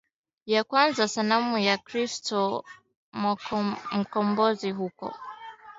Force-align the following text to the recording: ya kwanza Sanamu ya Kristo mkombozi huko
ya 0.45 0.63
kwanza 0.63 1.07
Sanamu 1.07 1.57
ya 1.57 1.77
Kristo 1.77 2.63
mkombozi 3.91 4.71
huko 4.71 5.13